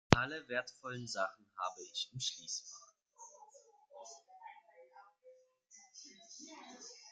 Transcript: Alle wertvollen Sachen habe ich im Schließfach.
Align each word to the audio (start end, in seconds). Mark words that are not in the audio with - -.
Alle 0.15 0.47
wertvollen 0.47 1.05
Sachen 1.05 1.45
habe 1.55 1.83
ich 1.93 2.09
im 2.11 2.19
Schließfach. 2.19 2.87